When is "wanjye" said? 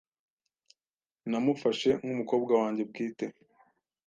2.61-2.83